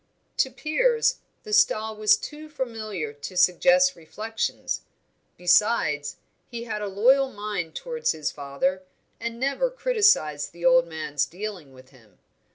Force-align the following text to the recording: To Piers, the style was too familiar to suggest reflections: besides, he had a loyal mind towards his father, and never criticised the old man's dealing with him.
To 0.37 0.49
Piers, 0.49 1.19
the 1.43 1.53
style 1.53 1.95
was 1.95 2.17
too 2.17 2.49
familiar 2.49 3.13
to 3.13 3.37
suggest 3.37 3.95
reflections: 3.95 4.81
besides, 5.37 6.15
he 6.47 6.63
had 6.63 6.81
a 6.81 6.87
loyal 6.87 7.31
mind 7.31 7.75
towards 7.75 8.11
his 8.11 8.31
father, 8.31 8.81
and 9.19 9.39
never 9.39 9.69
criticised 9.69 10.53
the 10.53 10.65
old 10.65 10.87
man's 10.87 11.27
dealing 11.27 11.71
with 11.71 11.89
him. 11.89 12.17